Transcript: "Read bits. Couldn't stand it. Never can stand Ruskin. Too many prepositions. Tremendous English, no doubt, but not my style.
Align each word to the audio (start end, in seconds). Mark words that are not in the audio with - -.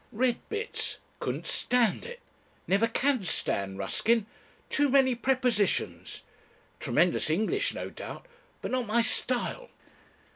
"Read 0.11 0.39
bits. 0.49 0.97
Couldn't 1.19 1.45
stand 1.45 2.07
it. 2.07 2.21
Never 2.65 2.87
can 2.87 3.23
stand 3.23 3.77
Ruskin. 3.77 4.25
Too 4.71 4.89
many 4.89 5.13
prepositions. 5.13 6.23
Tremendous 6.79 7.29
English, 7.29 7.75
no 7.75 7.91
doubt, 7.91 8.25
but 8.63 8.71
not 8.71 8.87
my 8.87 9.03
style. 9.03 9.69